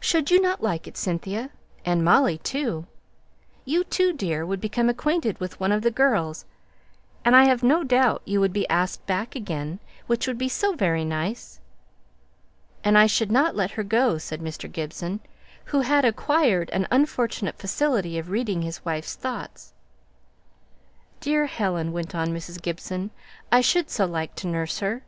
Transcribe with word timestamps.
"Should 0.00 0.30
not 0.32 0.60
you 0.60 0.64
like 0.64 0.86
it, 0.86 0.96
Cynthia? 0.96 1.50
and 1.84 2.02
Molly 2.02 2.38
too? 2.38 2.86
You 3.66 3.84
then, 3.84 4.16
dear, 4.16 4.46
would 4.46 4.58
become 4.58 4.88
acquainted 4.88 5.38
with 5.38 5.60
one 5.60 5.70
of 5.70 5.82
the 5.82 5.90
girls, 5.90 6.46
and 7.26 7.36
I 7.36 7.44
have 7.44 7.62
no 7.62 7.84
doubt 7.84 8.22
you 8.24 8.40
would 8.40 8.54
be 8.54 8.66
asked 8.70 9.04
back 9.04 9.36
again, 9.36 9.78
which 10.06 10.26
would 10.26 10.38
be 10.38 10.48
so 10.48 10.72
very 10.74 11.04
nice!" 11.04 11.60
"And 12.82 12.96
I 12.96 13.04
shouldn't 13.04 13.54
let 13.54 13.72
her 13.72 13.82
go," 13.84 14.16
said 14.16 14.40
Mr. 14.40 14.72
Gibson, 14.72 15.20
who 15.66 15.82
had 15.82 16.06
acquired 16.06 16.70
an 16.70 16.86
unfortunate 16.90 17.58
facility 17.58 18.16
of 18.18 18.30
reading 18.30 18.62
his 18.62 18.82
wife's 18.86 19.14
thoughts. 19.14 19.74
"Dear 21.20 21.44
Helen!" 21.44 21.92
went 21.92 22.14
on 22.14 22.28
Mrs. 22.30 22.62
Gibson, 22.62 23.10
"I 23.52 23.60
should 23.60 23.90
so 23.90 24.06
like 24.06 24.34
to 24.36 24.46
nurse 24.46 24.78
her! 24.78 25.02